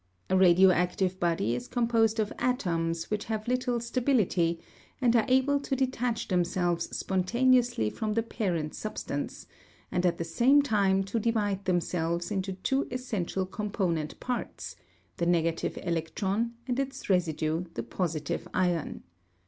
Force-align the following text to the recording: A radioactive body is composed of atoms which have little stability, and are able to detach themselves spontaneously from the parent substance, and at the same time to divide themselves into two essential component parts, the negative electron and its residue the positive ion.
A 0.31 0.35
radioactive 0.35 1.19
body 1.19 1.53
is 1.53 1.67
composed 1.67 2.19
of 2.19 2.33
atoms 2.39 3.11
which 3.11 3.25
have 3.25 3.47
little 3.47 3.79
stability, 3.79 4.59
and 4.99 5.15
are 5.15 5.25
able 5.27 5.59
to 5.59 5.75
detach 5.75 6.27
themselves 6.27 6.97
spontaneously 6.97 7.87
from 7.91 8.15
the 8.15 8.23
parent 8.23 8.73
substance, 8.73 9.45
and 9.91 10.03
at 10.03 10.17
the 10.17 10.23
same 10.23 10.63
time 10.63 11.03
to 11.03 11.19
divide 11.19 11.65
themselves 11.65 12.31
into 12.31 12.53
two 12.53 12.87
essential 12.89 13.45
component 13.45 14.19
parts, 14.19 14.75
the 15.17 15.27
negative 15.27 15.77
electron 15.83 16.53
and 16.67 16.79
its 16.79 17.07
residue 17.07 17.65
the 17.75 17.83
positive 17.83 18.47
ion. 18.55 19.03